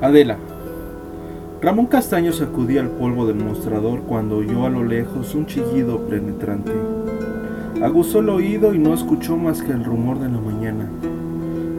Adela. 0.00 0.38
Ramón 1.60 1.84
Castaño 1.84 2.32
sacudía 2.32 2.80
el 2.80 2.88
polvo 2.88 3.26
del 3.26 3.36
mostrador 3.36 4.00
cuando 4.00 4.38
oyó 4.38 4.64
a 4.64 4.70
lo 4.70 4.82
lejos 4.82 5.34
un 5.34 5.44
chillido 5.44 5.98
penetrante. 6.06 6.72
Aguzó 7.82 8.20
el 8.20 8.30
oído 8.30 8.74
y 8.74 8.78
no 8.78 8.94
escuchó 8.94 9.36
más 9.36 9.62
que 9.62 9.72
el 9.72 9.84
rumor 9.84 10.18
de 10.18 10.30
la 10.30 10.40
mañana. 10.40 10.88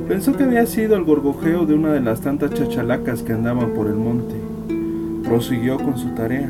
Pensó 0.07 0.37
que 0.37 0.43
había 0.43 0.67
sido 0.67 0.95
el 0.95 1.03
gorgojeo 1.03 1.65
de 1.65 1.73
una 1.73 1.93
de 1.93 2.01
las 2.01 2.21
tantas 2.21 2.53
chachalacas 2.53 3.23
que 3.23 3.33
andaban 3.33 3.71
por 3.71 3.87
el 3.87 3.95
monte. 3.95 4.35
Prosiguió 5.23 5.77
con 5.77 5.97
su 5.97 6.09
tarea. 6.09 6.49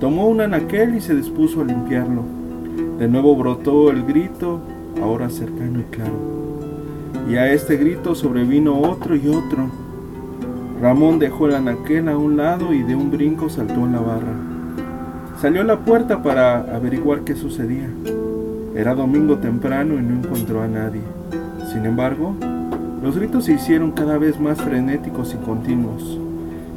Tomó 0.00 0.28
un 0.28 0.42
anaquel 0.42 0.96
y 0.96 1.00
se 1.00 1.14
dispuso 1.14 1.62
a 1.62 1.64
limpiarlo. 1.64 2.24
De 2.98 3.08
nuevo 3.08 3.34
brotó 3.36 3.90
el 3.90 4.04
grito, 4.04 4.60
ahora 5.02 5.30
cercano 5.30 5.80
y 5.80 5.84
claro. 5.84 6.12
Y 7.30 7.36
a 7.36 7.50
este 7.50 7.78
grito 7.78 8.14
sobrevino 8.14 8.78
otro 8.78 9.16
y 9.16 9.28
otro 9.28 9.83
Ramón 10.84 11.18
dejó 11.18 11.46
el 11.46 11.54
anaquel 11.54 12.10
a 12.10 12.18
un 12.18 12.36
lado 12.36 12.74
y 12.74 12.82
de 12.82 12.94
un 12.94 13.10
brinco 13.10 13.48
saltó 13.48 13.86
en 13.86 13.92
la 13.92 14.00
barra. 14.00 14.34
Salió 15.40 15.62
a 15.62 15.64
la 15.64 15.78
puerta 15.78 16.22
para 16.22 16.58
averiguar 16.76 17.20
qué 17.20 17.34
sucedía. 17.34 17.88
Era 18.74 18.94
domingo 18.94 19.38
temprano 19.38 19.94
y 19.94 20.02
no 20.02 20.22
encontró 20.22 20.60
a 20.60 20.68
nadie. 20.68 21.00
Sin 21.72 21.86
embargo, 21.86 22.34
los 23.02 23.16
gritos 23.16 23.46
se 23.46 23.54
hicieron 23.54 23.92
cada 23.92 24.18
vez 24.18 24.38
más 24.38 24.60
frenéticos 24.60 25.32
y 25.32 25.42
continuos. 25.42 26.20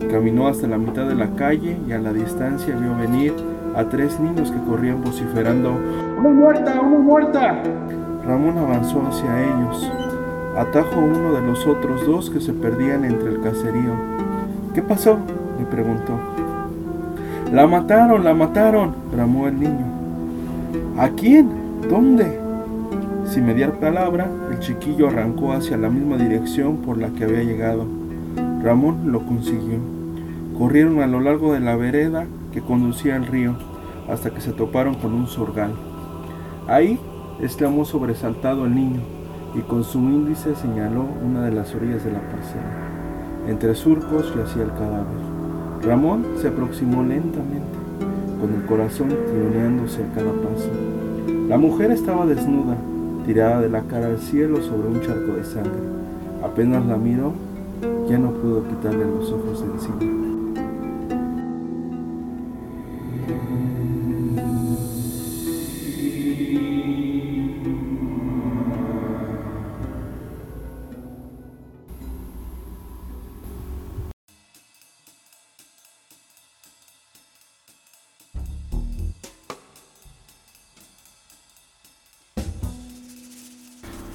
Caminó 0.09 0.47
hasta 0.47 0.67
la 0.67 0.77
mitad 0.77 1.05
de 1.05 1.15
la 1.15 1.31
calle 1.35 1.75
y 1.85 1.91
a 1.91 1.99
la 1.99 2.13
distancia 2.13 2.77
vio 2.77 2.95
venir 2.95 3.33
a 3.75 3.89
tres 3.89 4.21
niños 4.21 4.51
que 4.51 4.69
corrían 4.69 5.03
vociferando 5.03 5.77
¡Una 6.17 6.29
muerta! 6.29 6.79
¡Una 6.79 6.99
muerta! 6.99 7.61
Ramón 8.25 8.57
avanzó 8.57 9.05
hacia 9.05 9.43
ellos 9.43 10.06
atajo 10.57 10.95
a 10.95 11.03
uno 11.03 11.33
de 11.33 11.41
los 11.41 11.67
otros 11.67 12.05
dos 12.05 12.31
que 12.31 12.41
se 12.41 12.51
perdían 12.51 13.05
entre 13.05 13.29
el 13.29 13.41
caserío. 13.41 13.93
¿Qué 14.73 14.81
pasó? 14.81 15.19
le 15.59 15.65
preguntó. 15.65 16.13
La 17.51 17.67
mataron, 17.67 18.23
la 18.23 18.33
mataron, 18.33 18.95
bramó 19.11 19.47
el 19.47 19.59
niño. 19.59 19.85
¿A 20.97 21.09
quién? 21.09 21.49
¿Dónde? 21.87 22.39
Sin 23.25 23.45
mediar 23.45 23.79
palabra, 23.79 24.29
el 24.51 24.59
chiquillo 24.59 25.09
arrancó 25.09 25.53
hacia 25.53 25.77
la 25.77 25.89
misma 25.89 26.17
dirección 26.17 26.77
por 26.77 26.97
la 26.97 27.09
que 27.09 27.25
había 27.25 27.43
llegado. 27.43 27.85
Ramón 28.63 29.11
lo 29.11 29.25
consiguió. 29.25 29.77
Corrieron 30.57 31.01
a 31.01 31.07
lo 31.07 31.21
largo 31.21 31.53
de 31.53 31.59
la 31.59 31.75
vereda 31.75 32.25
que 32.51 32.61
conducía 32.61 33.15
al 33.15 33.27
río 33.27 33.55
hasta 34.09 34.31
que 34.31 34.41
se 34.41 34.53
toparon 34.53 34.95
con 34.95 35.13
un 35.13 35.27
sorgal. 35.27 35.71
Ahí 36.67 36.99
exclamó 37.41 37.85
sobresaltado 37.85 38.65
el 38.65 38.73
niño 38.73 39.16
y 39.55 39.61
con 39.61 39.83
su 39.83 39.99
índice 39.99 40.55
señaló 40.55 41.05
una 41.25 41.45
de 41.45 41.51
las 41.51 41.73
orillas 41.75 42.03
de 42.03 42.11
la 42.11 42.19
parcela. 42.19 42.97
Entre 43.47 43.75
surcos 43.75 44.33
yacía 44.35 44.63
el 44.63 44.71
cadáver. 44.71 45.27
Ramón 45.83 46.25
se 46.37 46.49
aproximó 46.49 47.03
lentamente, 47.03 47.77
con 48.39 48.53
el 48.53 48.65
corazón 48.65 49.09
tironeándose 49.09 50.03
a 50.03 50.15
cada 50.15 50.31
paso. 50.31 50.69
La 51.47 51.57
mujer 51.57 51.91
estaba 51.91 52.25
desnuda, 52.25 52.75
tirada 53.25 53.61
de 53.61 53.69
la 53.69 53.83
cara 53.83 54.07
al 54.07 54.19
cielo 54.19 54.61
sobre 54.61 54.87
un 54.87 55.01
charco 55.01 55.33
de 55.33 55.43
sangre. 55.43 55.71
Apenas 56.43 56.85
la 56.85 56.97
miró, 56.97 57.33
ya 58.09 58.17
no 58.17 58.31
pudo 58.31 58.63
quitarle 58.67 59.05
los 59.05 59.31
ojos 59.31 59.61
de 59.61 59.73
encima. 59.73 60.26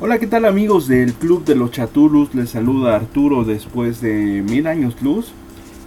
Hola, 0.05 0.19
¿qué 0.19 0.27
tal 0.27 0.47
amigos 0.47 0.89
del 0.89 1.15
Club 1.15 1.45
de 1.45 1.55
los 1.55 1.71
Chatulus? 1.71 2.35
Les 2.35 2.51
saluda 2.51 2.97
Arturo 2.97 3.45
después 3.45 4.01
de 4.01 4.43
mil 4.43 4.67
años 4.67 5.01
luz. 5.01 5.33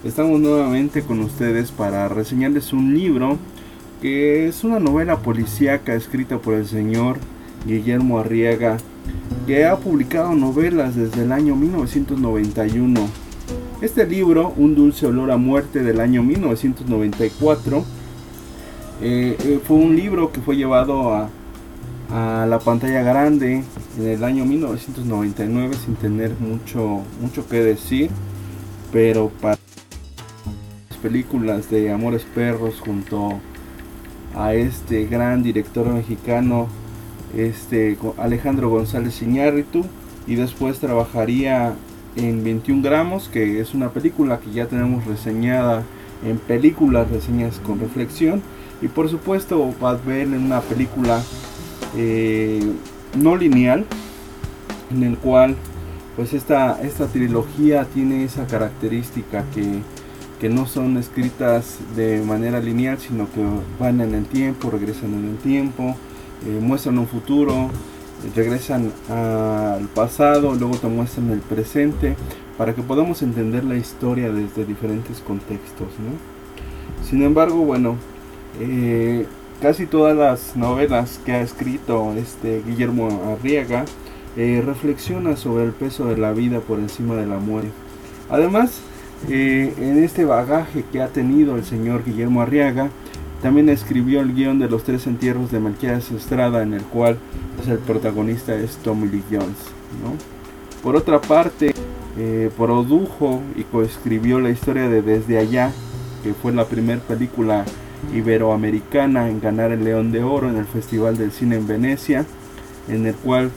Estamos 0.06 0.40
nuevamente 0.40 1.02
con 1.02 1.20
ustedes 1.20 1.72
para 1.72 2.08
reseñarles 2.08 2.72
un 2.72 2.94
libro 2.98 3.38
que 4.02 4.48
es 4.48 4.64
una 4.64 4.80
novela 4.80 5.18
policíaca 5.18 5.96
escrita 5.96 6.38
por 6.38 6.54
el 6.54 6.66
señor 6.66 7.18
Guillermo 7.68 8.18
Arriaga, 8.18 8.78
que 9.48 9.66
ha 9.66 9.76
publicado 9.76 10.34
novelas 10.34 10.96
desde 10.96 11.24
el 11.24 11.34
año 11.34 11.58
1991. 11.58 13.10
Este 13.82 14.08
libro, 14.08 14.54
Un 14.56 14.76
dulce 14.76 15.08
olor 15.08 15.30
a 15.30 15.36
muerte 15.36 15.84
del 15.84 16.00
año 16.00 16.24
1994, 16.24 17.84
eh, 19.02 19.36
eh, 19.38 19.60
fue 19.62 19.76
un 19.76 19.94
libro 19.94 20.32
que 20.32 20.40
fue 20.40 20.56
llevado 20.56 21.14
a 21.14 21.30
a 22.12 22.46
la 22.48 22.60
pantalla 22.60 23.02
grande 23.02 23.64
en 23.98 24.08
el 24.08 24.24
año 24.24 24.46
1999 24.46 25.76
sin 25.84 25.96
tener 25.96 26.34
mucho 26.40 27.02
mucho 27.20 27.48
que 27.48 27.64
decir 27.64 28.10
pero 28.92 29.30
para 29.42 29.58
las 30.90 31.00
películas 31.00 31.70
de 31.70 31.92
Amores 31.92 32.24
Perros 32.36 32.80
junto 32.80 33.40
a 34.36 34.54
este 34.54 35.06
gran 35.06 35.42
director 35.42 35.88
mexicano 35.88 36.68
este 37.36 37.98
Alejandro 38.18 38.70
González 38.70 39.22
Iñárritu 39.22 39.84
y 40.28 40.36
después 40.36 40.80
trabajaría 40.80 41.74
en 42.16 42.44
21 42.44 42.84
gramos 42.84 43.30
que 43.30 43.60
es 43.60 43.74
una 43.74 43.90
película 43.90 44.40
que 44.40 44.52
ya 44.52 44.68
tenemos 44.68 45.06
reseñada 45.06 45.84
en 46.24 46.38
películas 46.38 47.10
reseñas 47.10 47.60
con 47.60 47.80
reflexión 47.80 48.42
y 48.82 48.88
por 48.88 49.10
supuesto 49.10 49.74
a 49.82 49.94
ver 49.94 50.28
en 50.28 50.46
una 50.46 50.62
película 50.62 51.22
eh, 51.96 52.62
no 53.18 53.36
lineal, 53.36 53.86
en 54.92 55.04
el 55.04 55.18
cual 55.18 55.56
pues 56.16 56.34
esta, 56.34 56.82
esta 56.82 57.08
trilogía 57.08 57.86
tiene 57.86 58.24
esa 58.24 58.48
característica 58.48 59.44
que, 59.54 59.82
no 60.46 60.68
son 60.68 60.98
escritas 60.98 61.80
de 61.96 62.22
manera 62.22 62.60
lineal, 62.60 63.00
sino 63.00 63.28
que 63.32 63.44
van 63.80 64.00
en 64.00 64.14
el 64.14 64.26
tiempo, 64.26 64.70
regresan 64.70 65.12
en 65.16 65.30
el 65.30 65.38
tiempo, 65.38 65.96
eh, 66.46 66.60
muestran 66.62 67.00
un 67.00 67.08
futuro, 67.08 67.72
regresan 68.36 68.92
al 69.10 69.88
pasado, 69.88 70.54
luego 70.54 70.78
te 70.78 70.86
muestran 70.86 71.32
el 71.32 71.40
presente, 71.40 72.16
para 72.60 72.76
que 72.76 72.84
podamos 72.84 73.24
entender 73.24 73.64
la 73.64 73.76
historia 73.76 74.32
desde 74.32 74.66
diferentes 74.66 75.20
contextos. 75.20 75.88
Sin 77.10 77.24
embargo, 77.24 77.66
bueno, 77.66 77.96
eh, 78.60 79.26
casi 79.62 79.86
todas 79.86 80.16
las 80.16 80.56
novelas 80.56 81.20
que 81.26 81.34
ha 81.34 81.42
escrito 81.42 82.14
este 82.18 82.62
Guillermo 82.66 83.10
Arriaga 83.32 83.86
eh, 84.38 84.62
reflexiona 84.66 85.38
sobre 85.38 85.64
el 85.64 85.72
peso 85.72 86.06
de 86.06 86.18
la 86.18 86.34
vida 86.34 86.60
por 86.60 86.80
encima 86.80 87.16
de 87.16 87.26
la 87.26 87.38
muerte. 87.38 87.72
Además, 88.30 88.82
eh, 89.30 89.74
en 89.78 90.04
este 90.04 90.26
bagaje 90.26 90.84
que 90.92 91.02
ha 91.02 91.08
tenido 91.08 91.56
el 91.56 91.64
señor 91.64 92.04
Guillermo 92.04 92.42
Arriaga, 92.42 92.90
también 93.42 93.70
escribió 93.70 94.22
el 94.22 94.34
guion 94.34 94.60
de 94.60 94.70
los 94.70 94.84
tres 94.84 95.08
entierros 95.08 95.52
de 95.52 95.60
Melquiades 95.60 96.12
Estrada, 96.12 96.64
en 96.64 96.74
el 96.74 96.84
cual 96.84 97.18
pues, 97.56 97.68
el 97.68 97.78
protagonista 97.80 98.56
es 98.56 98.78
Tommy 98.78 99.08
Lee 99.08 99.24
Jones. 99.30 99.58
Por 100.82 100.96
otra 100.96 101.22
parte, 101.22 101.74
eh, 102.18 102.50
produjo 102.58 103.42
y 103.56 103.64
coescribió 103.64 104.40
la 104.40 104.50
historia 104.50 104.90
de 104.90 105.02
Desde 105.02 105.38
Allá, 105.38 105.72
que 106.24 106.34
fue 106.34 106.54
la 106.54 106.66
primera 106.66 107.02
película 107.02 107.66
iberoamericana 108.14 109.30
en 109.30 109.40
ganar 109.40 109.72
el 109.72 109.84
León 109.84 110.12
de 110.12 110.24
Oro 110.24 110.50
en 110.50 110.58
el 110.58 110.66
Festival 110.66 111.18
del 111.18 111.32
Cine 111.32 111.58
en 111.58 111.68
Venecia, 111.68 112.26
en 112.88 113.06
el 113.06 113.16
cual 113.16 113.52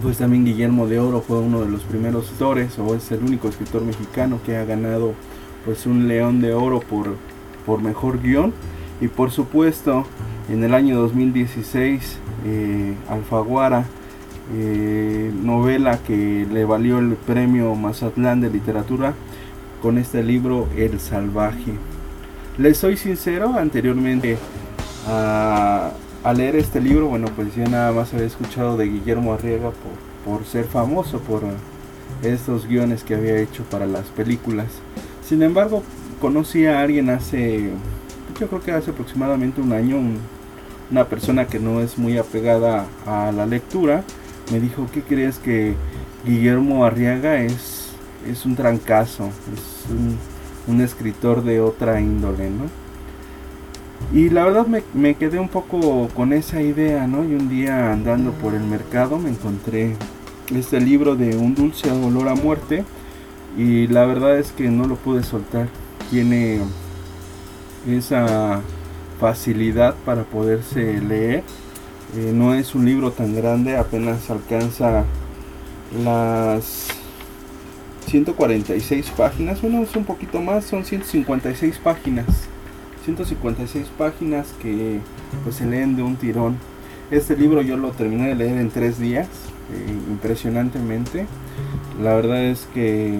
pues 0.00 0.18
también 0.18 0.44
Guillermo 0.44 0.86
de 0.86 0.98
Oro 0.98 1.20
fue 1.20 1.38
uno 1.38 1.60
de 1.60 1.70
los 1.70 1.82
primeros 1.82 2.24
escritores 2.24 2.78
o 2.78 2.94
es 2.94 3.10
el 3.12 3.22
único 3.22 3.48
escritor 3.48 3.82
mexicano 3.82 4.40
que 4.44 4.56
ha 4.56 4.64
ganado 4.64 5.14
pues 5.64 5.86
un 5.86 6.08
León 6.08 6.40
de 6.40 6.54
Oro 6.54 6.80
por, 6.80 7.16
por 7.66 7.82
mejor 7.82 8.20
guion. 8.20 8.52
Y 9.00 9.08
por 9.08 9.30
supuesto 9.30 10.06
en 10.48 10.64
el 10.64 10.74
año 10.74 10.98
2016 11.00 12.18
eh, 12.46 12.94
Alfaguara 13.08 13.84
eh, 14.54 15.32
novela 15.42 15.98
que 15.98 16.46
le 16.50 16.64
valió 16.64 16.98
el 16.98 17.14
premio 17.14 17.74
Mazatlán 17.74 18.40
de 18.40 18.50
literatura 18.50 19.14
con 19.80 19.98
este 19.98 20.22
libro 20.22 20.68
El 20.76 21.00
Salvaje 21.00 21.72
les 22.58 22.78
soy 22.78 22.96
sincero, 22.96 23.54
anteriormente 23.56 24.36
a, 25.06 25.92
leer 26.36 26.56
este 26.56 26.80
libro, 26.80 27.08
bueno, 27.08 27.26
pues 27.34 27.54
ya 27.54 27.66
nada 27.66 27.92
más 27.92 28.14
había 28.14 28.26
escuchado 28.26 28.76
de 28.76 28.86
Guillermo 28.86 29.34
Arriaga 29.34 29.70
por, 29.70 30.38
por 30.38 30.46
ser 30.46 30.64
famoso 30.64 31.18
por 31.18 31.42
estos 32.22 32.66
guiones 32.66 33.02
que 33.02 33.14
había 33.14 33.38
hecho 33.38 33.64
para 33.64 33.86
las 33.86 34.06
películas. 34.06 34.68
Sin 35.26 35.42
embargo, 35.42 35.82
conocí 36.20 36.66
a 36.66 36.80
alguien 36.80 37.10
hace, 37.10 37.70
yo 38.38 38.46
creo 38.46 38.60
que 38.62 38.72
hace 38.72 38.92
aproximadamente 38.92 39.60
un 39.60 39.72
año, 39.72 39.96
una 40.90 41.04
persona 41.06 41.46
que 41.46 41.58
no 41.58 41.80
es 41.80 41.98
muy 41.98 42.16
apegada 42.18 42.86
a 43.06 43.32
la 43.32 43.46
lectura, 43.46 44.04
me 44.52 44.60
dijo, 44.60 44.88
¿qué 44.92 45.02
crees 45.02 45.38
que 45.38 45.74
Guillermo 46.24 46.84
Arriaga 46.84 47.42
es 47.42 47.82
es 48.30 48.46
un 48.46 48.54
trancazo, 48.54 49.30
es 49.54 49.90
un, 49.90 50.18
un 50.66 50.80
escritor 50.80 51.42
de 51.42 51.60
otra 51.60 52.00
índole, 52.00 52.50
¿no? 52.50 52.64
Y 54.12 54.28
la 54.30 54.44
verdad 54.44 54.66
me, 54.66 54.82
me, 54.94 55.14
quedé 55.14 55.38
un 55.38 55.48
poco 55.48 56.08
con 56.14 56.32
esa 56.32 56.60
idea, 56.60 57.06
¿no? 57.06 57.24
Y 57.24 57.34
un 57.34 57.48
día 57.48 57.92
andando 57.92 58.32
por 58.32 58.54
el 58.54 58.62
mercado 58.62 59.18
me 59.18 59.30
encontré 59.30 59.96
este 60.54 60.80
libro 60.80 61.16
de 61.16 61.36
Un 61.36 61.54
dulce 61.54 61.90
olor 61.90 62.28
a 62.28 62.34
muerte 62.34 62.84
y 63.56 63.86
la 63.86 64.04
verdad 64.04 64.38
es 64.38 64.52
que 64.52 64.68
no 64.70 64.86
lo 64.86 64.96
pude 64.96 65.22
soltar. 65.22 65.68
Tiene 66.10 66.60
esa 67.88 68.60
facilidad 69.18 69.94
para 70.04 70.24
poderse 70.24 71.00
leer. 71.00 71.42
Eh, 72.16 72.32
no 72.34 72.54
es 72.54 72.74
un 72.74 72.84
libro 72.84 73.12
tan 73.12 73.34
grande, 73.34 73.76
apenas 73.76 74.28
alcanza 74.30 75.04
las 76.04 76.88
146 78.06 79.10
páginas. 79.10 79.62
Bueno, 79.62 79.82
es 79.82 79.94
un 79.96 80.04
poquito 80.04 80.40
más, 80.40 80.64
son 80.64 80.84
156 80.84 81.78
páginas. 81.78 82.26
156 83.04 83.88
páginas 83.98 84.48
que 84.60 85.00
pues 85.42 85.56
se 85.56 85.66
leen 85.66 85.96
de 85.96 86.02
un 86.02 86.16
tirón. 86.16 86.56
Este 87.10 87.36
libro 87.36 87.62
yo 87.62 87.76
lo 87.76 87.90
terminé 87.90 88.28
de 88.28 88.34
leer 88.34 88.58
en 88.58 88.70
tres 88.70 88.98
días, 88.98 89.26
eh, 89.72 89.92
impresionantemente. 90.10 91.26
La 92.02 92.14
verdad 92.14 92.44
es 92.44 92.68
que 92.72 93.18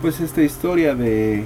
pues 0.00 0.20
esta 0.20 0.42
historia 0.42 0.94
de 0.94 1.44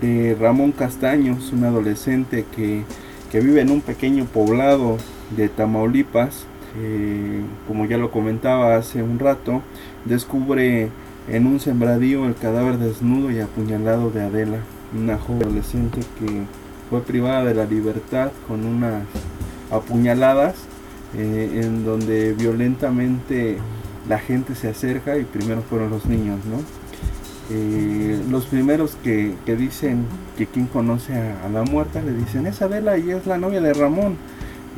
de 0.00 0.36
Ramón 0.38 0.72
Castaños, 0.72 1.52
un 1.52 1.64
adolescente 1.64 2.44
que, 2.54 2.82
que 3.30 3.40
vive 3.40 3.60
en 3.60 3.70
un 3.70 3.80
pequeño 3.80 4.24
poblado 4.24 4.96
de 5.36 5.48
Tamaulipas, 5.48 6.46
eh, 6.78 7.42
como 7.66 7.86
ya 7.86 7.98
lo 7.98 8.10
comentaba 8.10 8.76
hace 8.76 9.02
un 9.02 9.18
rato, 9.18 9.62
descubre 10.04 10.88
en 11.28 11.46
un 11.46 11.60
sembradío 11.60 12.26
el 12.26 12.34
cadáver 12.34 12.78
desnudo 12.78 13.30
y 13.30 13.40
apuñalado 13.40 14.10
de 14.10 14.22
Adela, 14.22 14.58
una 14.96 15.18
joven 15.18 15.42
adolescente 15.42 16.00
que 16.18 16.42
fue 16.88 17.02
privada 17.02 17.44
de 17.44 17.54
la 17.54 17.64
libertad 17.64 18.32
con 18.48 18.64
unas 18.64 19.04
apuñaladas 19.70 20.54
eh, 21.16 21.62
en 21.64 21.84
donde 21.84 22.32
violentamente 22.32 23.58
la 24.08 24.18
gente 24.18 24.54
se 24.54 24.68
acerca 24.68 25.16
y 25.18 25.24
primero 25.24 25.62
fueron 25.62 25.90
los 25.90 26.06
niños, 26.06 26.38
¿no? 26.46 26.58
Eh, 27.52 28.22
los 28.30 28.46
primeros 28.46 28.96
que, 29.02 29.34
dicen 29.58 30.04
que 30.38 30.46
quien 30.46 30.66
conoce 30.66 31.14
a, 31.14 31.48
la 31.48 31.64
muerta 31.64 32.00
le 32.00 32.12
dicen 32.12 32.46
es 32.46 32.62
Adela 32.62 32.96
y 32.96 33.10
es 33.10 33.26
la 33.26 33.38
novia 33.38 33.60
de 33.60 33.74
Ramón 33.74 34.16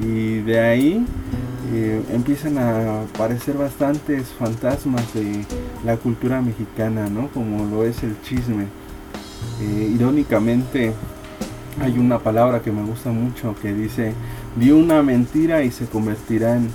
y 0.01 0.37
de 0.41 0.59
ahí 0.59 1.05
eh, 1.73 2.03
empiezan 2.13 2.59
a 2.59 3.03
aparecer 3.03 3.57
bastantes 3.57 4.29
fantasmas 4.39 5.15
de 5.15 5.47
la 5.85 5.97
cultura 5.97 6.43
mexicana, 6.43 7.09
¿no? 7.09 7.29
Como 7.29 7.65
lo 7.65 7.85
es 7.85 8.03
el 8.03 8.21
chisme. 8.21 8.67
Eh, 9.61 9.91
irónicamente 9.95 10.93
hay 11.81 11.99
una 11.99 12.19
palabra 12.19 12.61
que 12.61 12.71
me 12.71 12.83
gusta 12.83 13.11
mucho 13.11 13.55
que 13.61 13.73
dice 13.73 14.13
di 14.57 14.71
una 14.71 15.03
mentira 15.03 15.63
y 15.63 15.71
se 15.71 15.87
convertirá 15.87 16.57
en, 16.57 16.69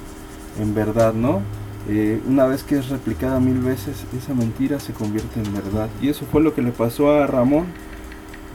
en 0.60 0.74
verdad, 0.74 1.14
¿no? 1.14 1.42
Eh, 1.88 2.20
una 2.28 2.48
vez 2.48 2.64
que 2.64 2.80
es 2.80 2.90
replicada 2.90 3.40
mil 3.40 3.60
veces, 3.60 4.04
esa 4.18 4.34
mentira 4.34 4.80
se 4.80 4.94
convierte 4.94 5.40
en 5.40 5.54
verdad. 5.54 5.90
Y 6.02 6.10
eso 6.10 6.26
fue 6.32 6.42
lo 6.42 6.56
que 6.56 6.62
le 6.64 6.72
pasó 6.72 7.12
a 7.12 7.28
Ramón. 7.28 7.66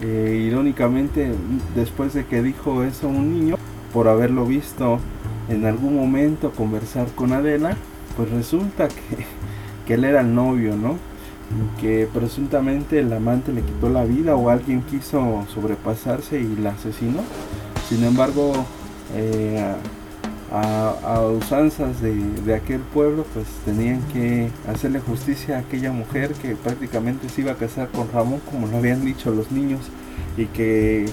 Irónicamente, 0.03 1.33
después 1.77 2.13
de 2.13 2.27
que 2.27 2.43
dijo 2.43 2.83
eso 2.83 3.07
a 3.07 3.11
un 3.11 3.39
niño, 3.39 3.57
por 3.93 4.09
haberlo 4.09 4.45
visto 4.45 4.99
en 5.53 5.67
algún 5.67 5.97
momento 5.97 6.53
conversar 6.53 7.07
con 7.15 7.33
Adela, 7.33 7.77
pues 8.17 8.31
resulta 8.31 8.89
que, 8.89 9.25
que 9.87 9.95
él 9.95 10.05
era 10.05 10.21
el 10.21 10.35
novio, 10.35 10.77
¿no? 10.77 10.97
Que 11.81 12.09
presuntamente 12.13 13.01
el 13.01 13.13
amante 13.13 13.53
le 13.53 13.61
quitó 13.61 13.91
la 13.91 14.05
vida 14.05 14.37
o 14.37 14.49
alguien 14.49 14.83
quiso 14.83 15.45
sobrepasarse 15.53 16.41
y 16.41 16.57
la 16.57 16.71
asesinó. 16.71 17.21
Sin 17.89 18.05
embargo, 18.05 18.53
eh, 19.15 19.75
a, 20.53 21.21
usanzas 21.21 22.01
de, 22.01 22.55
aquel 22.55 22.81
pueblo, 22.81 23.25
pues 23.33 23.47
tenían 23.65 24.01
que 24.13 24.51
hacerle 24.69 25.01
justicia 25.01 25.57
a 25.57 25.61
aquella 25.61 25.93
mujer 25.93 26.33
que 26.35 26.57
prácticamente 26.57 27.29
se 27.29 27.43
iba 27.43 27.53
a 27.53 27.57
casar 27.57 27.89
con 27.89 28.11
Ramón, 28.13 28.41
como 28.51 28.67
lo 28.67 28.77
habían 28.77 29.05
dicho 29.05 29.31
los 29.31 29.51
niños, 29.51 29.81
y 30.37 30.47
que, 30.47 31.07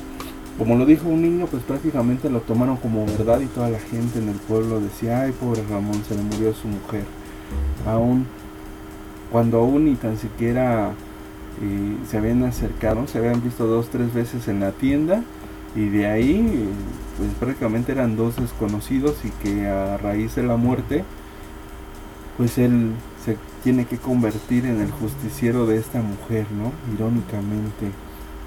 como 0.59 0.75
lo 0.75 0.85
dijo 0.85 1.07
un 1.07 1.21
niño, 1.21 1.47
pues 1.47 1.63
prácticamente 1.63 2.29
lo 2.29 2.41
tomaron 2.41 2.77
como 2.77 3.06
verdad 3.06 3.39
y 3.39 3.47
toda 3.47 3.69
la 3.69 3.79
gente 3.79 4.19
en 4.19 4.27
el 4.29 4.35
pueblo 4.35 4.79
decía, 4.79 5.21
ay, 5.21 5.31
pobre 5.31 5.63
Ramón, 5.69 6.03
se 6.07 6.15
le 6.15 6.21
murió 6.21 6.53
su 6.53 6.67
mujer. 6.67 7.06
Aún, 7.88 8.27
cuando 9.31 9.59
aún 9.59 9.85
ni 9.85 9.95
tan 9.95 10.17
siquiera 10.17 10.91
eh, 11.61 11.97
se 12.07 12.17
habían 12.17 12.44
acercado, 12.44 13.07
se 13.07 13.17
habían 13.17 13.41
visto 13.41 13.65
dos, 13.65 13.88
tres 13.89 14.13
veces 14.13 14.47
en 14.50 14.59
la 14.59 14.71
tienda, 14.73 15.23
y 15.75 15.88
de 15.88 16.07
ahí 16.07 16.67
pues 17.17 17.29
prácticamente 17.39 17.91
eran 17.91 18.15
dos 18.15 18.35
desconocidos 18.35 19.15
y 19.23 19.29
que 19.29 19.67
a 19.67 19.97
raíz 19.97 20.35
de 20.35 20.44
la 20.44 20.57
muerte 20.57 21.03
pues 22.38 22.57
él 22.57 22.91
se 23.23 23.38
tiene 23.63 23.85
que 23.85 23.97
convertir 23.97 24.65
en 24.65 24.81
el 24.81 24.91
justiciero 24.91 25.65
de 25.65 25.77
esta 25.77 26.01
mujer, 26.01 26.45
¿no? 26.51 26.71
Irónicamente. 26.94 27.91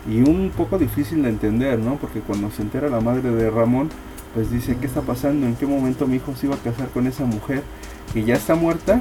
Y 0.08 0.22
un 0.28 0.50
poco 0.56 0.78
difícil 0.78 1.22
de 1.22 1.28
entender, 1.28 1.78
¿no? 1.78 1.96
Porque 1.96 2.20
cuando 2.20 2.50
se 2.50 2.62
entera 2.62 2.88
la 2.88 3.00
madre 3.00 3.30
de 3.30 3.50
Ramón, 3.50 3.88
pues 4.34 4.50
dice, 4.50 4.76
¿qué 4.80 4.86
está 4.86 5.02
pasando? 5.02 5.46
¿En 5.46 5.54
qué 5.54 5.66
momento 5.66 6.06
mi 6.06 6.16
hijo 6.16 6.34
se 6.34 6.46
iba 6.46 6.56
a 6.56 6.58
casar 6.58 6.88
con 6.88 7.06
esa 7.06 7.24
mujer 7.24 7.62
que 8.12 8.24
ya 8.24 8.34
está 8.34 8.54
muerta? 8.54 9.00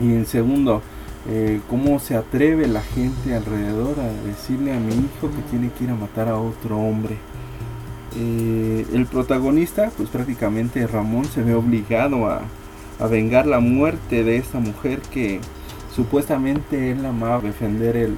Y 0.00 0.12
en 0.12 0.26
segundo, 0.26 0.82
eh, 1.28 1.60
¿cómo 1.68 1.98
se 1.98 2.16
atreve 2.16 2.68
la 2.68 2.82
gente 2.82 3.34
alrededor 3.34 3.98
a 3.98 4.26
decirle 4.26 4.72
a 4.72 4.78
mi 4.78 4.94
hijo 4.94 5.30
que 5.30 5.42
tiene 5.50 5.70
que 5.70 5.84
ir 5.84 5.90
a 5.90 5.94
matar 5.94 6.28
a 6.28 6.36
otro 6.36 6.78
hombre? 6.78 7.16
Eh, 8.16 8.86
el 8.92 9.06
protagonista, 9.06 9.90
pues 9.96 10.08
prácticamente 10.08 10.86
Ramón 10.86 11.24
se 11.24 11.42
ve 11.42 11.54
obligado 11.54 12.26
a, 12.26 12.42
vengar 13.10 13.46
la 13.46 13.60
muerte 13.60 14.22
de 14.22 14.36
esta 14.36 14.60
mujer 14.60 15.00
que 15.00 15.40
supuestamente 15.94 16.92
él 16.92 17.04
amaba 17.04 17.40
defender 17.40 17.96
el, 17.96 18.16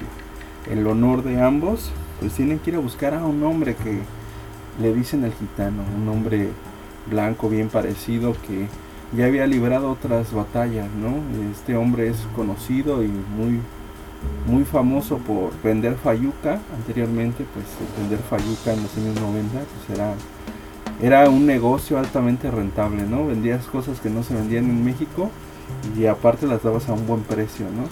el 0.71 0.85
honor 0.87 1.23
de 1.23 1.41
ambos, 1.41 1.91
pues 2.19 2.33
tienen 2.33 2.59
que 2.59 2.71
ir 2.71 2.75
a 2.77 2.79
buscar 2.79 3.13
a 3.13 3.25
un 3.25 3.43
hombre 3.43 3.75
que 3.75 3.99
le 4.81 4.93
dicen 4.93 5.23
el 5.23 5.33
gitano, 5.33 5.83
un 5.95 6.07
hombre 6.09 6.49
blanco 7.09 7.49
bien 7.49 7.69
parecido 7.69 8.33
que 8.47 8.67
ya 9.15 9.25
había 9.25 9.47
librado 9.47 9.91
otras 9.91 10.33
batallas, 10.33 10.87
¿no? 10.99 11.15
Este 11.51 11.75
hombre 11.75 12.09
es 12.09 12.17
conocido 12.35 13.03
y 13.03 13.07
muy 13.07 13.61
muy 14.47 14.63
famoso 14.63 15.17
por 15.17 15.51
vender 15.63 15.95
fayuca. 15.95 16.59
Anteriormente, 16.75 17.45
pues 17.53 17.65
vender 17.99 18.19
fayuca 18.19 18.73
en 18.73 18.83
los 18.83 18.97
años 18.97 19.19
90 19.19 19.51
pues 19.51 19.97
era, 19.97 20.13
era 21.01 21.29
un 21.29 21.45
negocio 21.45 21.97
altamente 21.97 22.49
rentable, 22.49 23.03
¿no? 23.03 23.27
Vendías 23.27 23.65
cosas 23.65 23.99
que 23.99 24.09
no 24.09 24.23
se 24.23 24.33
vendían 24.33 24.65
en 24.65 24.83
México 24.83 25.29
y 25.97 26.05
aparte 26.05 26.47
las 26.47 26.63
dabas 26.63 26.89
a 26.89 26.93
un 26.93 27.05
buen 27.07 27.21
precio, 27.21 27.65
¿no? 27.65 27.83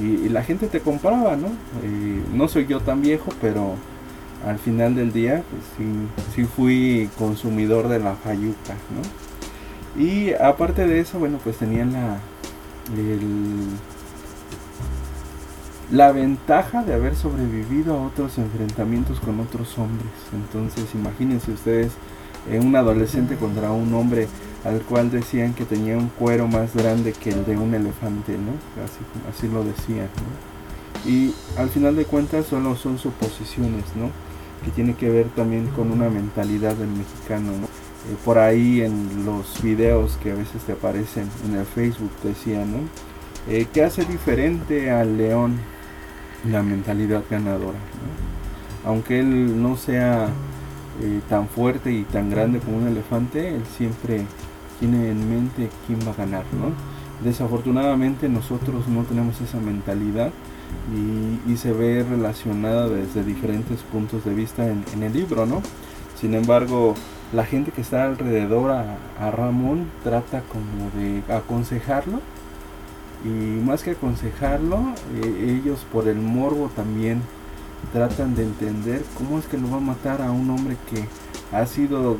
Y, 0.00 0.28
la 0.28 0.42
gente 0.42 0.66
te 0.68 0.80
compraba, 0.80 1.36
¿no? 1.36 1.48
no 2.34 2.48
soy 2.48 2.66
yo 2.66 2.80
tan 2.80 3.02
viejo, 3.02 3.30
pero 3.40 3.74
al 4.46 4.58
final 4.58 4.94
del 4.94 5.12
día, 5.12 5.42
pues 5.50 5.62
sí, 5.76 5.84
sí 6.34 6.44
fui 6.44 7.08
consumidor 7.18 7.88
de 7.88 8.00
la 8.00 8.14
fayuca, 8.14 8.74
¿no? 8.94 10.02
Y 10.02 10.32
aparte 10.32 10.86
de 10.86 11.00
eso, 11.00 11.18
bueno, 11.18 11.38
pues 11.44 11.58
tenían 11.58 11.92
la, 11.92 12.18
el, 12.96 13.68
la 15.92 16.10
ventaja 16.12 16.82
de 16.82 16.94
haber 16.94 17.14
sobrevivido 17.14 17.98
a 17.98 18.06
otros 18.06 18.38
enfrentamientos 18.38 19.20
con 19.20 19.38
otros 19.40 19.78
hombres. 19.78 20.10
Entonces 20.32 20.86
imagínense 20.94 21.52
ustedes 21.52 21.92
eh, 22.50 22.58
un 22.58 22.74
adolescente 22.74 23.36
contra 23.36 23.70
un 23.70 23.92
hombre 23.94 24.26
al 24.64 24.80
cual 24.82 25.10
decían 25.10 25.54
que 25.54 25.64
tenía 25.64 25.96
un 25.96 26.08
cuero 26.08 26.46
más 26.46 26.74
grande 26.74 27.12
que 27.12 27.30
el 27.30 27.44
de 27.44 27.56
un 27.56 27.74
elefante, 27.74 28.32
¿no? 28.32 28.52
Así, 29.30 29.48
lo 29.48 29.64
decían, 29.64 30.08
Y 31.06 31.34
al 31.56 31.68
final 31.68 31.96
de 31.96 32.04
cuentas 32.04 32.46
solo 32.46 32.76
son 32.76 32.98
suposiciones, 32.98 33.84
¿no? 33.96 34.10
Que 34.64 34.70
tiene 34.70 34.94
que 34.94 35.10
ver 35.10 35.26
también 35.30 35.66
con 35.68 35.90
una 35.90 36.08
mentalidad 36.08 36.74
del 36.74 36.88
mexicano, 36.88 37.52
¿no? 37.52 37.64
Eh, 37.64 38.16
por 38.24 38.38
ahí 38.38 38.82
en 38.82 39.24
los 39.24 39.62
videos 39.62 40.18
que 40.22 40.32
a 40.32 40.34
veces 40.34 40.62
te 40.62 40.72
aparecen 40.72 41.28
en 41.46 41.56
el 41.56 41.66
Facebook 41.66 42.10
decían, 42.22 42.72
¿no? 42.72 42.78
Eh, 43.48 43.66
¿Qué 43.72 43.82
hace 43.82 44.04
diferente 44.04 44.90
al 44.90 45.16
león 45.16 45.58
la 46.50 46.62
mentalidad 46.62 47.22
ganadora. 47.30 47.78
Aunque 48.84 49.20
él 49.20 49.62
no 49.62 49.76
sea 49.76 50.28
eh, 51.00 51.20
tan 51.28 51.48
fuerte 51.48 51.92
y 51.92 52.02
tan 52.02 52.30
grande 52.30 52.58
como 52.58 52.78
un 52.78 52.88
elefante, 52.88 53.54
él 53.54 53.62
siempre 53.76 54.24
tiene 54.82 55.10
en 55.10 55.30
mente 55.30 55.68
quién 55.86 56.00
va 56.00 56.10
a 56.10 56.16
ganar. 56.16 56.44
¿no? 56.52 56.72
Desafortunadamente 57.24 58.28
nosotros 58.28 58.88
no 58.88 59.04
tenemos 59.04 59.40
esa 59.40 59.58
mentalidad 59.58 60.32
y, 61.46 61.56
se 61.56 61.72
ve 61.72 62.04
relacionada 62.08 62.88
desde 62.88 63.22
diferentes 63.22 63.80
puntos 63.82 64.24
de 64.24 64.34
vista 64.34 64.66
en, 64.66 65.02
el 65.02 65.12
libro. 65.12 65.46
¿no? 65.46 65.62
Sin 66.20 66.34
embargo, 66.34 66.94
la 67.32 67.44
gente 67.44 67.70
que 67.70 67.80
está 67.80 68.04
alrededor 68.04 68.72
a, 68.72 69.30
Ramón 69.30 69.86
trata 70.02 70.42
como 70.42 70.90
de 71.00 71.22
aconsejarlo 71.32 72.20
y 73.24 73.28
más 73.28 73.84
que 73.84 73.92
aconsejarlo, 73.92 74.80
eh, 75.22 75.60
ellos 75.62 75.86
por 75.92 76.08
el 76.08 76.16
morbo 76.16 76.70
también 76.74 77.22
tratan 77.92 78.34
de 78.34 78.42
entender 78.42 79.04
cómo 79.16 79.38
es 79.38 79.46
que 79.46 79.58
lo 79.58 79.70
va 79.70 79.76
a 79.76 79.80
matar 79.80 80.22
a 80.22 80.32
un 80.32 80.50
hombre 80.50 80.76
que 80.90 81.06
ha 81.56 81.66
sido 81.66 82.16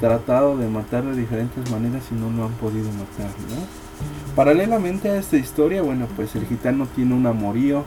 tratado 0.00 0.56
de 0.56 0.68
matar 0.68 1.04
de 1.04 1.16
diferentes 1.16 1.70
maneras 1.70 2.04
y 2.10 2.14
no 2.14 2.30
lo 2.30 2.46
han 2.46 2.52
podido 2.54 2.86
matar, 2.92 3.30
Paralelamente 4.34 5.10
a 5.10 5.16
esta 5.16 5.36
historia, 5.36 5.82
bueno, 5.82 6.08
pues 6.16 6.34
el 6.34 6.46
gitano 6.46 6.86
tiene 6.96 7.14
un 7.14 7.26
amorío 7.26 7.84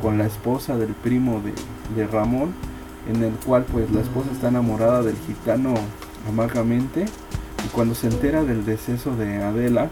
con 0.00 0.18
la 0.18 0.26
esposa 0.26 0.76
del 0.76 0.94
primo 0.94 1.42
de, 1.94 2.06
Ramón, 2.06 2.54
en 3.12 3.22
el 3.24 3.32
cual 3.44 3.64
pues 3.70 3.90
la 3.90 4.00
esposa 4.00 4.30
está 4.32 4.48
enamorada 4.48 5.02
del 5.02 5.16
gitano 5.26 5.74
amargamente 6.28 7.04
y 7.64 7.68
cuando 7.72 7.94
se 7.94 8.06
entera 8.06 8.44
del 8.44 8.64
deceso 8.64 9.16
de 9.16 9.42
Adela, 9.42 9.90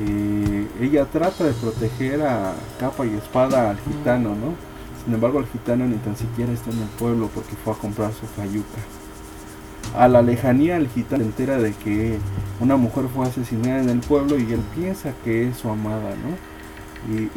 eh, 0.00 0.66
ella 0.80 1.06
trata 1.06 1.44
de 1.44 1.52
proteger 1.52 2.22
a 2.22 2.52
capa 2.78 3.06
y 3.06 3.14
espada 3.14 3.70
al 3.70 3.78
gitano, 3.78 4.30
¿no? 4.30 4.54
Sin 5.04 5.14
embargo, 5.14 5.38
el 5.38 5.46
gitano 5.46 5.86
ni 5.86 5.96
tan 5.96 6.16
siquiera 6.16 6.52
está 6.52 6.70
en 6.70 6.82
el 6.82 6.88
pueblo 6.98 7.30
porque 7.34 7.56
fue 7.64 7.72
a 7.72 7.76
comprar 7.76 8.12
su 8.12 8.26
fayuca. 8.26 8.97
A 9.96 10.08
la 10.08 10.22
lejanía, 10.22 10.76
el 10.76 10.88
gitano 10.88 11.22
se 11.22 11.28
entera 11.28 11.58
de 11.58 11.72
que 11.72 12.18
una 12.60 12.76
mujer 12.76 13.06
fue 13.12 13.26
asesinada 13.26 13.80
en 13.80 13.88
el 13.88 14.00
pueblo 14.00 14.38
y 14.38 14.52
él 14.52 14.60
piensa 14.74 15.12
que 15.24 15.48
es 15.48 15.56
su 15.56 15.68
amada, 15.68 16.14
¿no? 16.22 16.48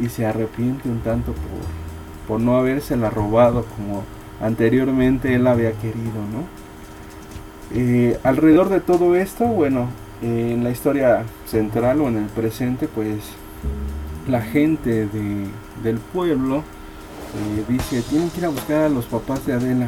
Y, 0.00 0.08
se 0.08 0.26
arrepiente 0.26 0.88
un 0.88 1.00
tanto 1.00 1.32
por, 1.32 2.28
por 2.28 2.40
no 2.40 2.56
habérsela 2.56 3.10
robado 3.10 3.64
como 3.76 4.02
anteriormente 4.40 5.34
él 5.34 5.46
había 5.46 5.72
querido, 5.72 6.20
¿no? 6.32 6.44
Eh, 7.74 8.18
alrededor 8.22 8.68
de 8.68 8.80
todo 8.80 9.16
esto, 9.16 9.46
bueno, 9.46 9.88
en 10.20 10.62
la 10.62 10.70
historia 10.70 11.24
central 11.46 12.00
o 12.00 12.08
en 12.08 12.18
el 12.18 12.26
presente, 12.26 12.86
pues 12.86 13.18
la 14.28 14.42
gente 14.42 15.06
de, 15.06 15.46
del 15.82 15.96
pueblo 15.98 16.58
eh, 16.58 17.64
dice, 17.68 18.02
tienen 18.02 18.30
que 18.30 18.38
ir 18.40 18.46
a 18.46 18.50
buscar 18.50 18.82
a 18.82 18.88
los 18.88 19.06
papás 19.06 19.46
de 19.46 19.54
Adela. 19.54 19.86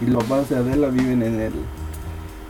Y 0.00 0.06
los 0.06 0.22
papás 0.24 0.50
de 0.50 0.56
Adela 0.56 0.88
viven 0.88 1.22
en 1.22 1.40
el 1.40 1.52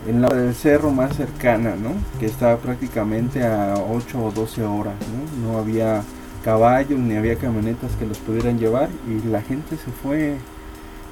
en 0.08 0.20
la 0.20 0.28
del 0.28 0.54
cerro 0.54 0.90
más 0.90 1.16
cercana, 1.16 1.75
¿no? 1.76 1.90
Que 2.18 2.26
estaba 2.26 2.56
prácticamente 2.58 3.44
a 3.44 3.75
8 3.75 4.25
o 4.25 4.30
12 4.30 4.62
horas, 4.62 4.94
¿no? 5.12 5.48
No 5.48 5.58
había 5.58 6.02
caballos 6.44 6.98
ni 6.98 7.16
había 7.16 7.36
camionetas 7.36 7.90
que 7.98 8.06
los 8.06 8.18
pudieran 8.18 8.58
llevar 8.58 8.88
y 9.08 9.26
la 9.26 9.42
gente 9.42 9.76
se 9.76 9.90
fue 9.90 10.36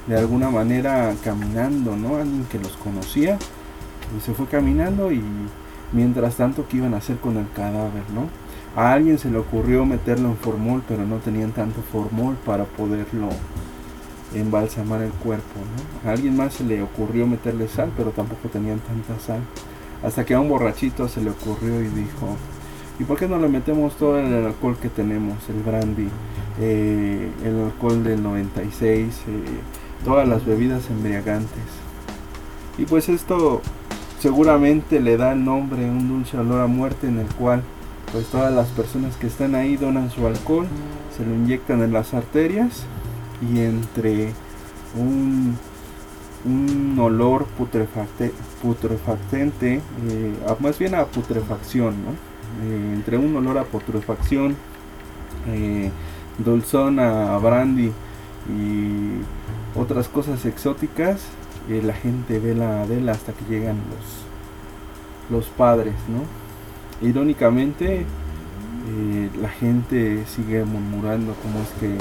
de 0.07 0.17
alguna 0.17 0.49
manera 0.49 1.13
caminando, 1.23 1.95
¿no? 1.95 2.15
Alguien 2.15 2.45
que 2.45 2.59
los 2.59 2.77
conocía 2.77 3.37
y 4.15 4.21
se 4.21 4.33
fue 4.33 4.45
caminando 4.45 5.11
y 5.11 5.21
mientras 5.91 6.35
tanto 6.35 6.67
qué 6.67 6.77
iban 6.77 6.93
a 6.93 6.97
hacer 6.97 7.17
con 7.17 7.37
el 7.37 7.49
cadáver, 7.53 8.03
¿no? 8.13 8.29
A 8.79 8.93
alguien 8.93 9.17
se 9.17 9.29
le 9.29 9.37
ocurrió 9.37 9.85
meterlo 9.85 10.29
en 10.29 10.37
formol, 10.37 10.83
pero 10.87 11.05
no 11.05 11.17
tenían 11.17 11.51
tanto 11.51 11.81
formol 11.81 12.35
para 12.45 12.65
poderlo 12.65 13.29
embalsamar 14.39 15.01
el 15.01 15.11
cuerpo. 15.11 15.59
A 16.05 16.11
alguien 16.11 16.35
más 16.35 16.53
se 16.53 16.63
le 16.63 16.81
ocurrió 16.81 17.27
meterle 17.27 17.67
sal, 17.67 17.91
pero 17.95 18.11
tampoco 18.11 18.49
tenían 18.49 18.79
tanta 18.79 19.19
sal. 19.19 19.41
Hasta 20.03 20.25
que 20.25 20.33
a 20.33 20.39
un 20.39 20.49
borrachito 20.49 21.07
se 21.07 21.21
le 21.21 21.31
ocurrió 21.31 21.81
y 21.81 21.87
dijo, 21.87 22.37
¿y 22.99 23.03
por 23.03 23.17
qué 23.17 23.27
no 23.27 23.39
le 23.39 23.47
metemos 23.47 23.95
todo 23.95 24.19
el 24.19 24.45
alcohol 24.45 24.77
que 24.81 24.89
tenemos? 24.89 25.37
El 25.49 25.63
brandy, 25.63 26.09
eh, 26.59 27.29
el 27.43 27.63
alcohol 27.63 28.03
del 28.03 28.21
96, 28.21 29.07
eh, 29.07 29.43
todas 30.03 30.27
las 30.27 30.45
bebidas 30.45 30.89
embriagantes. 30.89 31.63
Y 32.77 32.85
pues 32.85 33.09
esto 33.09 33.61
seguramente 34.19 34.99
le 34.99 35.17
da 35.17 35.33
el 35.33 35.43
nombre 35.43 35.89
un 35.89 36.07
dulce 36.07 36.37
olor 36.37 36.61
a 36.61 36.67
muerte 36.67 37.07
en 37.07 37.19
el 37.19 37.27
cual 37.27 37.63
pues 38.11 38.27
todas 38.27 38.53
las 38.53 38.67
personas 38.69 39.17
que 39.17 39.27
están 39.27 39.55
ahí 39.55 39.77
donan 39.77 40.09
su 40.09 40.25
alcohol, 40.25 40.67
se 41.15 41.25
lo 41.25 41.33
inyectan 41.33 41.81
en 41.81 41.91
las 41.91 42.13
arterias 42.13 42.85
y 43.41 43.59
entre 43.59 44.33
un, 44.95 45.57
un 46.45 46.97
olor 46.99 47.45
putrefacte, 47.45 48.31
putrefactente, 48.61 49.81
eh, 50.09 50.33
más 50.59 50.77
bien 50.77 50.95
a 50.95 51.05
putrefacción, 51.05 51.93
eh, 52.63 52.91
entre 52.93 53.17
un 53.17 53.35
olor 53.35 53.57
a 53.57 53.63
putrefacción, 53.63 54.55
eh, 55.47 55.91
dulzón 56.37 56.99
a 56.99 57.37
brandy 57.37 57.91
y 58.49 59.79
otras 59.79 60.07
cosas 60.07 60.45
exóticas, 60.45 61.21
la 61.67 61.93
gente 61.93 62.37
ve 62.37 62.53
la 62.53 62.83
Adela 62.83 63.13
hasta 63.13 63.33
que 63.33 63.45
llegan 63.45 63.77
los, 65.29 65.41
los 65.41 65.49
padres, 65.49 65.95
¿no? 66.07 67.07
Irónicamente, 67.07 68.05
eh, 68.87 69.29
la 69.41 69.49
gente 69.49 70.23
sigue 70.27 70.63
murmurando 70.63 71.35
cómo 71.41 71.59
es 71.59 71.69
que 71.79 71.97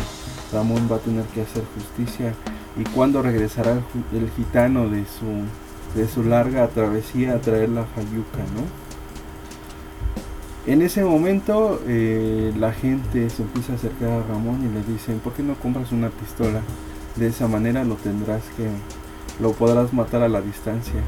Ramón 0.55 0.88
va 0.91 0.97
a 0.97 1.00
tener 1.00 1.25
que 1.26 1.43
hacer 1.43 1.62
justicia 1.75 2.35
y 2.76 2.85
cuándo 2.85 3.23
regresará 3.23 3.73
el, 4.12 4.31
gitano 4.31 4.88
de 4.88 5.05
su, 5.05 5.99
de 5.99 6.09
su 6.09 6.25
larga 6.25 6.69
travesía 6.69 7.35
a 7.35 7.41
traer 7.41 7.71
la 7.71 7.85
fayuca, 7.85 8.38
¿no? 8.55 8.85
En 10.67 10.81
ese 10.81 11.05
momento 11.05 11.81
eh, 11.87 12.53
la 12.59 12.73
gente 12.73 13.29
se 13.29 13.43
empieza 13.43 13.75
a 13.75 13.76
acercar 13.76 14.11
a 14.11 14.23
Ramón 14.23 14.61
y 14.64 14.75
le 14.75 14.83
dicen, 14.93 15.21
¿por 15.21 15.35
qué 15.35 15.43
no 15.43 15.55
compras 15.57 15.93
una 15.93 16.09
pistola? 16.09 16.62
De 17.17 17.26
esa 17.29 17.49
manera 17.49 17.85
lo 17.85 17.97
tendrás 17.97 18.43
que 18.57 18.69
lo 19.41 19.53
podrás 19.53 19.93
matar 19.93 20.23
a 20.23 20.29
la 20.29 20.41
distancia. 20.41 21.00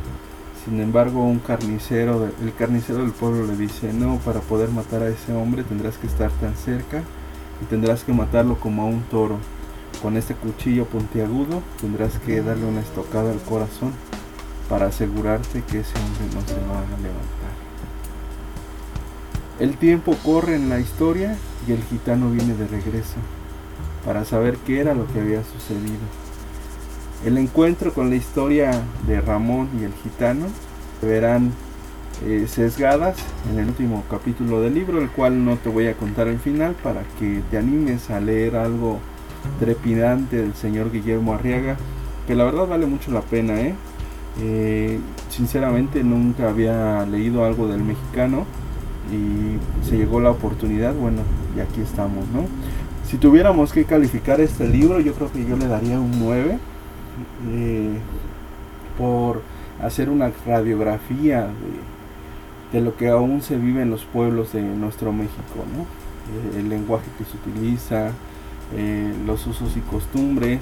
Sin 0.67 0.81
embargo, 0.81 1.25
un 1.25 1.39
carnicero, 1.39 2.29
el 2.43 2.53
carnicero 2.55 2.99
del 2.99 3.13
pueblo 3.13 3.47
le 3.47 3.57
dice, 3.57 3.93
no, 3.93 4.19
para 4.19 4.41
poder 4.41 4.69
matar 4.71 5.01
a 5.01 5.09
ese 5.09 5.33
hombre 5.33 5.63
tendrás 5.63 5.97
que 5.97 6.09
estar 6.09 6.29
tan 6.33 6.57
cerca 6.57 7.05
y 7.63 7.67
tendrás 7.67 8.03
que 8.03 8.13
matarlo 8.13 8.59
como 8.59 8.83
a 8.83 8.87
un 8.87 9.03
toro. 9.03 9.39
Con 10.03 10.17
este 10.17 10.35
cuchillo 10.35 10.85
puntiagudo 10.87 11.63
tendrás 11.81 12.19
que 12.19 12.43
darle 12.43 12.67
una 12.67 12.81
estocada 12.81 13.31
al 13.31 13.41
corazón 13.43 13.93
para 14.69 14.87
asegurarte 14.87 15.63
que 15.63 15.81
ese 15.81 15.95
hombre 15.99 16.35
no 16.35 16.41
se 16.45 16.55
va 16.67 16.81
a 16.81 17.01
levantar. 17.01 17.55
El 19.61 19.77
tiempo 19.77 20.17
corre 20.25 20.57
en 20.57 20.69
la 20.69 20.81
historia 20.81 21.37
y 21.69 21.73
el 21.73 21.83
gitano 21.85 22.33
viene 22.33 22.55
de 22.55 22.67
regreso 22.67 23.17
para 24.05 24.25
saber 24.25 24.57
qué 24.67 24.81
era 24.81 24.95
lo 24.95 25.07
que 25.13 25.21
había 25.21 25.45
sucedido. 25.45 26.26
El 27.25 27.39
encuentro 27.39 27.93
con 27.93 28.11
la 28.11 28.17
historia 28.17 28.71
de 29.07 29.21
Ramón 29.21 29.69
y 29.81 29.85
el 29.85 29.93
gitano 29.95 30.47
se 31.01 31.07
verán 31.07 31.53
eh, 32.25 32.47
sesgadas 32.47 33.17
en 33.51 33.59
el 33.59 33.69
último 33.69 34.05
capítulo 34.11 34.61
del 34.61 34.75
libro, 34.75 35.01
el 35.01 35.11
cual 35.11 35.45
no 35.45 35.57
te 35.57 35.69
voy 35.69 35.87
a 35.87 35.95
contar 35.95 36.29
el 36.29 36.39
final 36.39 36.75
para 36.83 37.03
que 37.19 37.41
te 37.51 37.59
animes 37.59 38.11
a 38.11 38.21
leer 38.21 38.57
algo 38.57 39.01
trepidante 39.59 40.37
del 40.37 40.55
señor 40.55 40.93
Guillermo 40.93 41.33
Arriaga, 41.33 41.77
que 42.27 42.35
la 42.35 42.45
verdad 42.45 42.67
vale 42.67 42.87
mucho 42.87 43.11
la 43.11 43.23
pena, 43.23 43.61
¿eh? 43.61 43.75
Eh, 44.41 44.99
sinceramente 45.31 46.05
nunca 46.05 46.51
había 46.51 47.07
leído 47.07 47.45
algo 47.45 47.67
del 47.67 47.83
mexicano 47.83 48.45
y 49.11 49.89
se 49.89 49.97
llegó 49.97 50.21
la 50.21 50.31
oportunidad, 50.31 50.95
bueno, 50.95 51.23
y 51.57 51.61
aquí 51.61 51.81
estamos, 51.81 52.27
¿no? 52.29 52.45
Si 53.09 53.17
tuviéramos 53.17 53.73
que 53.73 53.85
calificar 53.85 54.41
este 54.41 54.69
libro, 54.69 55.01
yo 55.01 55.15
creo 55.15 55.33
que 55.33 55.47
yo 55.47 55.57
le 55.57 55.67
daría 55.67 55.99
un 55.99 56.19
9 56.19 56.59
eh, 57.51 57.99
por 58.99 59.43
hacer 59.83 60.09
una 60.11 60.33
radiografía 60.47 61.49
de, 62.73 62.81
lo 62.81 62.97
que 62.97 63.09
aún 63.09 63.41
se 63.41 63.57
vive 63.57 63.83
en 63.83 63.91
los 63.91 64.05
pueblos 64.05 64.53
de 64.53 64.61
nuestro 64.63 65.13
México, 65.13 65.65
eh, 66.55 66.59
el 66.59 66.69
lenguaje 66.69 67.07
que 67.17 67.25
se 67.25 67.37
utiliza, 67.37 68.11
eh, 68.75 69.15
los 69.25 69.47
usos 69.47 69.77
y 69.77 69.81
costumbres 69.81 70.61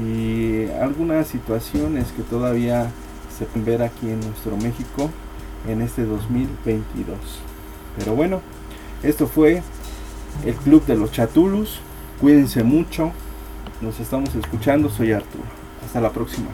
y 0.00 0.70
algunas 0.80 1.26
situaciones 1.26 2.12
que 2.12 2.22
todavía 2.22 2.90
se 3.36 3.44
pueden 3.46 3.64
ver 3.64 3.82
aquí 3.82 4.08
en 4.08 4.20
nuestro 4.20 4.56
México 4.56 5.10
en 5.68 5.82
este 5.82 6.04
2022. 6.04 7.18
Pero 7.98 8.14
bueno, 8.14 8.40
esto 9.02 9.26
fue 9.26 9.62
el 10.44 10.54
Club 10.54 10.84
de 10.86 10.96
los 10.96 11.10
Chatulus. 11.12 11.80
Cuídense 12.20 12.62
mucho. 12.62 13.12
Nos 13.80 13.98
estamos 13.98 14.34
escuchando. 14.34 14.90
Soy 14.90 15.12
Arturo. 15.12 15.44
Hasta 15.84 16.00
la 16.00 16.10
próxima. 16.10 16.48